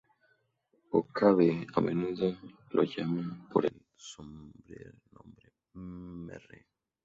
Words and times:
Okabe 0.99 1.49
a 1.77 1.79
menudo 1.87 2.25
lo 2.71 2.83
llama 2.93 3.23
por 3.51 3.67
el 3.67 3.77
sobrenombre 3.95 5.47
"Mr. 5.75 6.65